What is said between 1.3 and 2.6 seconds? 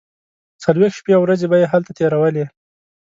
به یې هلته تیرولې.